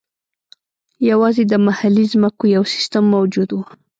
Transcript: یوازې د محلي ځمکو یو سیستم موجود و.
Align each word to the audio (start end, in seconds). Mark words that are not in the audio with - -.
یوازې 1.09 1.43
د 1.47 1.53
محلي 1.67 2.05
ځمکو 2.13 2.43
یو 2.55 2.63
سیستم 2.73 3.03
موجود 3.15 3.49
و. 3.53 3.57